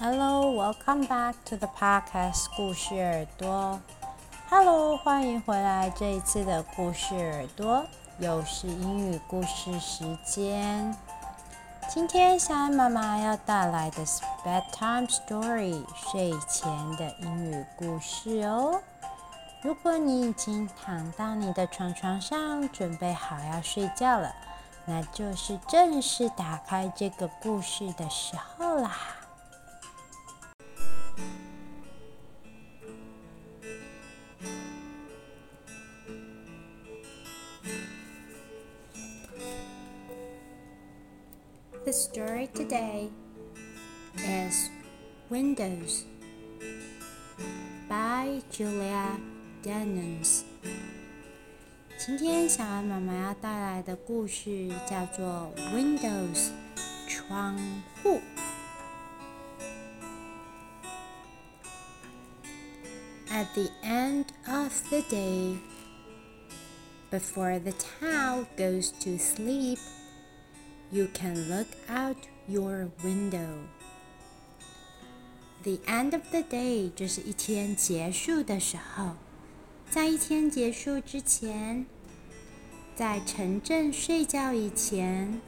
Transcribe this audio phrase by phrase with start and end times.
[0.00, 3.80] Hello, welcome back to the podcast 故事耳朵。
[4.48, 5.90] Hello，欢迎回来。
[5.90, 7.84] 这一次的故事耳朵
[8.18, 10.96] 又是英语故事时间。
[11.88, 18.80] 今天小安妈妈要带来的是 bedtime story 睡前的英语故事哦。
[19.62, 24.32] 如果你已经躺到你的床床上，准备好要睡觉了，
[24.84, 28.92] 那就是正式打开这个故事的时候啦。
[41.87, 43.09] The story today
[44.17, 44.69] is
[45.29, 46.05] Windows
[47.87, 49.19] by Julia
[49.63, 50.43] Dennons。
[51.97, 56.49] 今天小安妈妈要带来的故事叫做 Windows
[57.07, 57.57] 窗
[58.01, 58.21] 户。
[63.29, 65.57] At the end of the day,
[67.09, 69.79] before the town goes to sleep.
[70.91, 72.17] You can look out
[72.47, 73.47] your window.
[75.63, 79.13] The end of the day 就是一天结束的时候，
[79.89, 81.85] 在一天结束之前，
[82.95, 85.41] 在城镇睡觉以前，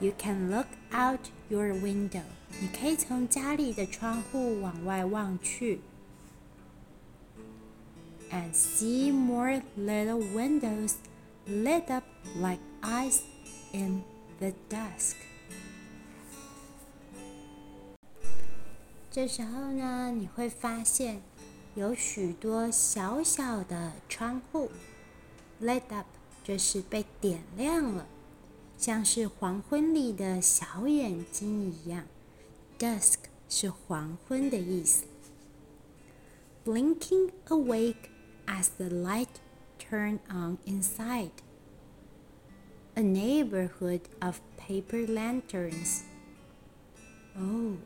[0.00, 2.22] You can look out your window.
[2.60, 5.80] 你可以从家里的窗户往外望去，
[8.30, 10.94] and see more little windows
[11.46, 12.04] lit up
[12.36, 13.20] like eyes.
[13.75, 14.03] In
[14.37, 15.15] the dusk，
[19.09, 21.23] 这时候呢，你会发现
[21.73, 24.69] 有许多小小的窗户
[25.59, 26.05] ，lit up
[26.43, 28.05] 就是被点亮了，
[28.77, 32.05] 像是黄昏里的小眼睛一样。
[32.77, 33.15] Dusk
[33.49, 35.05] 是黄昏的意思。
[36.63, 38.11] Blinking awake
[38.45, 39.39] as the light
[39.79, 41.31] turn on inside.
[42.94, 46.00] A neighborhood of paper lanterns.
[47.36, 47.76] 哦，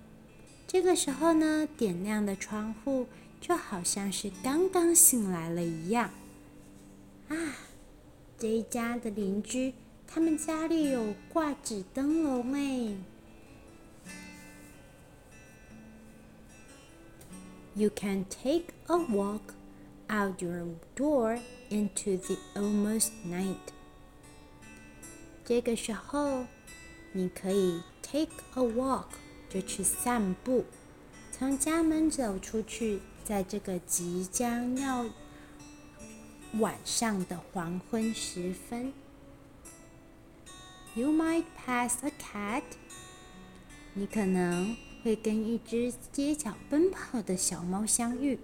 [0.66, 3.06] 这个时候呢，点亮的窗户
[3.41, 6.10] 就好像是刚刚醒来了一样。
[7.28, 7.37] 啊，
[8.38, 9.75] 这一家的邻居，
[10.06, 12.97] 他们家里有挂纸灯笼哎。
[17.75, 19.55] You can take a walk
[20.09, 21.38] out your door
[21.71, 23.56] into the almost night.
[25.47, 26.46] 这个时候，
[27.13, 29.06] 你可以 take a walk，
[29.47, 30.66] 就去散步，
[31.31, 35.06] 从家门走出去，在这个即将要
[36.56, 38.91] 晚上的黄昏时分。
[40.96, 42.64] You might pass a cat，
[43.94, 48.38] 你可能会跟一只街角奔跑的小猫相遇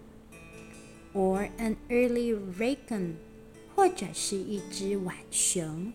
[1.14, 3.16] ，or an early raccoon，
[3.76, 5.92] 或者是一只浣熊。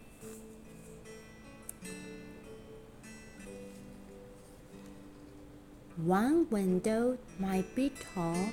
[6.07, 8.51] One window might be tall,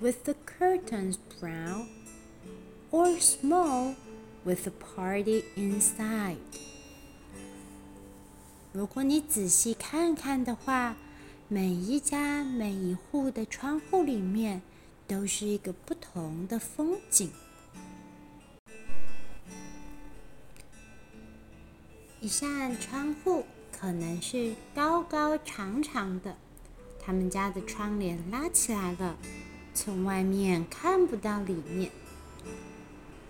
[0.00, 1.88] with the curtains brown,
[2.92, 3.96] or small,
[4.44, 6.36] with the party inside.
[8.72, 10.94] 如果你仔细看看的话，
[11.48, 14.62] 每一家每一户的窗户里面
[15.08, 17.32] 都是一个不同的风景。
[22.20, 26.36] 一扇窗户可能是高高长长的。
[27.06, 29.16] 他们家的窗帘拉起来了，
[29.72, 31.92] 从外面看不到里面。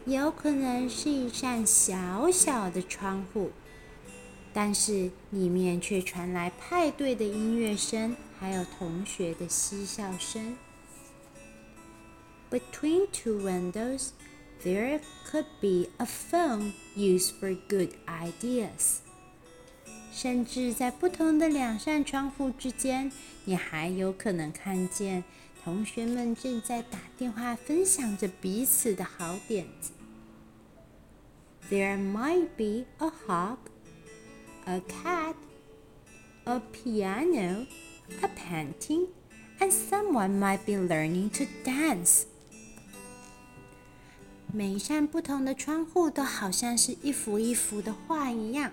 [0.06, 3.51] 有可能是一扇小小的窗户，
[4.54, 10.56] 但是里面却传来派对的音乐声，还有同学的嬉笑声。
[12.48, 14.10] Between two windows,
[14.65, 19.01] there could be a phone used for good ideas.
[20.16, 23.13] 甚至在不同的两扇窗户之间，
[23.45, 25.22] 你还有可能看见
[25.63, 29.91] 同学们正在打电话，分享着彼此的好点子。
[31.71, 33.59] There might be a hawk,
[34.65, 35.34] a cat,
[36.45, 37.66] a piano,
[38.22, 39.09] a painting,
[39.59, 42.22] and someone might be learning to dance.
[44.51, 48.72] 每一扇不同的窗户都好像是一幅一幅的画一样。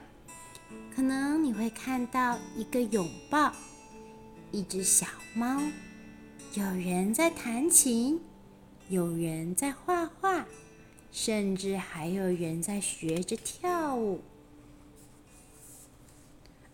[0.94, 3.52] 可能你会看到一个拥抱，
[4.50, 5.60] 一只小猫，
[6.54, 8.20] 有人在弹琴，
[8.88, 10.46] 有人在画画，
[11.12, 14.20] 甚至还有人在学着跳舞。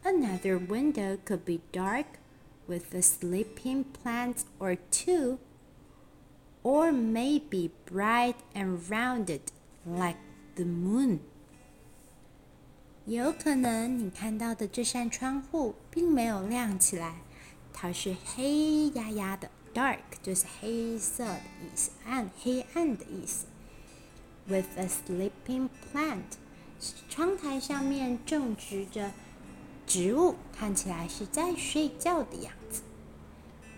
[0.02, 2.04] Another window could be dark
[2.66, 5.38] with a sleeping plant or two,
[6.62, 9.40] or maybe bright and rounded
[9.84, 10.18] like
[10.56, 11.20] the moon.
[13.15, 17.15] 有可能你看到的这扇窗户并没有亮起来，
[17.73, 23.47] 它是黑压压的，dark 就是黑色的意思，暗黑暗的意思。
[24.47, 26.37] With a sleeping plant，
[27.09, 29.09] 窗台上面种植着
[29.87, 32.83] 植物，看起来是在睡觉的样子。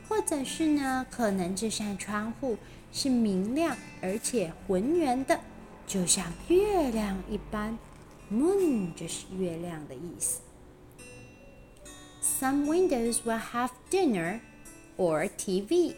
[0.10, 2.58] 或者是呢，可能这扇窗户
[2.92, 5.40] 是明亮而且浑圆的，
[5.88, 7.80] 就像月亮一般。
[8.33, 10.41] Moon 就是月亮的意思。
[12.21, 14.41] Some windows will have dinner
[14.97, 15.95] or TV。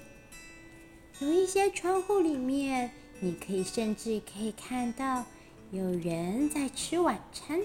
[1.20, 5.24] 有一些窗户里面，你可以甚至可以看到
[5.72, 7.60] 有人在吃晚餐，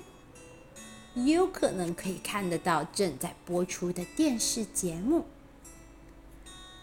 [1.13, 5.25] 也有可能可以看得到正在播出的电视节目。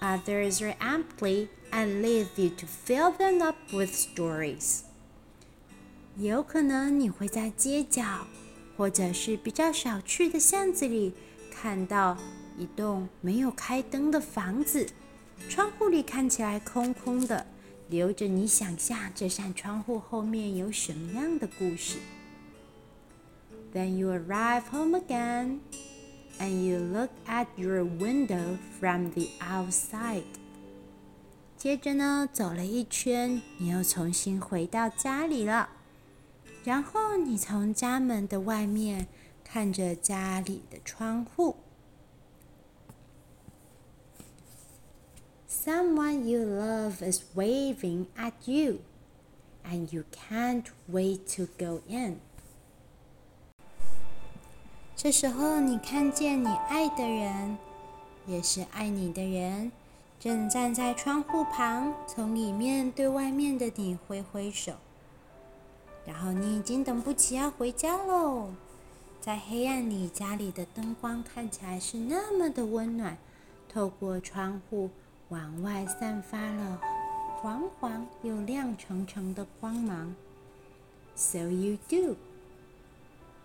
[0.00, 4.82] Others are empty and leave you to fill them up with stories。
[6.17, 8.25] 有可能你会在街角，
[8.77, 11.13] 或者是比较少去的巷子里，
[11.51, 12.17] 看到
[12.57, 14.87] 一栋没有开灯的房子，
[15.49, 17.45] 窗户里看起来空空的，
[17.89, 21.97] 留着你想象这扇窗户后面有什么样的故事。
[23.73, 25.59] Then you arrive home again,
[26.39, 30.23] and you look at your window from the outside.
[31.57, 35.67] 接着呢，走了一圈，你又重新回到家里了。
[36.65, 39.07] 然后你从家门的外面
[39.43, 41.57] 看着家里的窗户。
[45.47, 48.79] Someone you love is waving at you,
[49.63, 52.19] and you can't wait to go in.
[54.95, 57.59] 这时候，你看见你爱的人，
[58.25, 59.71] 也是爱你的人，
[60.19, 64.73] 正站在窗户旁，从里面对外面的你挥挥手。
[66.05, 68.49] 然后你已经等不及要回家喽，
[69.19, 73.17] 在黑暗里，家里的灯光看起来是那么的温暖，
[73.67, 74.91] 透过窗户
[75.29, 76.79] 往外散发了
[77.41, 80.13] 黄黄又亮澄澄的光芒。
[81.15, 82.15] So you do。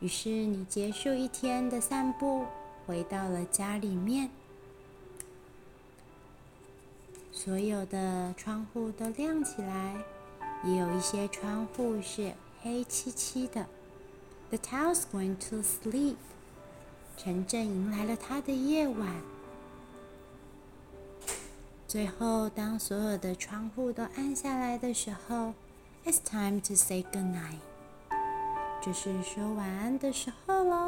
[0.00, 2.44] 于是你结束一天的散步，
[2.86, 4.28] 回到了家里面，
[7.32, 9.96] 所有的窗户都亮起来，
[10.64, 12.32] 也有一些窗户是。
[12.62, 13.66] 黑漆漆的
[14.50, 16.16] ，The town's going to sleep。
[17.16, 19.08] 城镇迎来了它的夜晚。
[21.88, 25.54] 最后，当所有的窗户都暗下来的时候
[26.04, 27.58] ，It's time to say good night。
[28.80, 30.79] 就是说晚安的时候哦。